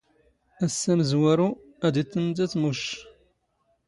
[0.65, 1.47] ⴰⵙⵙ ⴰⵎⵣⵡⴰⵔⵓ,
[1.85, 2.81] ⴰⴷ ⵉⵜⵜⵎⵜⴰⵜ ⵎⵓⵛⵛ